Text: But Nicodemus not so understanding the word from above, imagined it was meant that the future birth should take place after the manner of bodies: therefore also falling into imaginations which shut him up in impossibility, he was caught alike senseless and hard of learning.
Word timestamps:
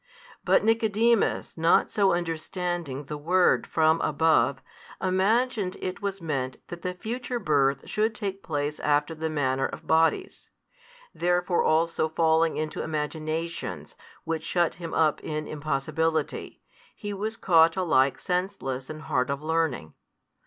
But 0.43 0.63
Nicodemus 0.63 1.55
not 1.59 1.91
so 1.91 2.11
understanding 2.11 3.03
the 3.03 3.19
word 3.19 3.67
from 3.67 4.01
above, 4.01 4.59
imagined 4.99 5.77
it 5.79 6.01
was 6.01 6.19
meant 6.19 6.57
that 6.69 6.81
the 6.81 6.95
future 6.95 7.37
birth 7.37 7.87
should 7.87 8.15
take 8.15 8.41
place 8.41 8.79
after 8.79 9.13
the 9.13 9.29
manner 9.29 9.67
of 9.67 9.85
bodies: 9.85 10.49
therefore 11.13 11.61
also 11.63 12.09
falling 12.09 12.57
into 12.57 12.81
imaginations 12.81 13.95
which 14.23 14.41
shut 14.43 14.73
him 14.81 14.95
up 14.95 15.23
in 15.23 15.47
impossibility, 15.47 16.63
he 16.95 17.13
was 17.13 17.37
caught 17.37 17.77
alike 17.77 18.17
senseless 18.17 18.89
and 18.89 19.03
hard 19.03 19.29
of 19.29 19.43
learning. 19.43 19.93